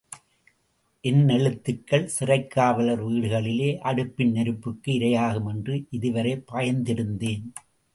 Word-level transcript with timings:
என் 1.03 1.29
எழுத்துக்கள் 1.29 2.09
சிறைக்காவலர் 2.19 3.03
வீடுகளிலே 3.05 3.71
அடுப்பின் 3.83 4.31
நெருப்புக்கு 4.31 4.91
இரையாகும் 4.91 5.47
என்று 5.47 5.85
இதுவரை 5.89 6.43
பயந்திருந்தேன். 6.53 7.47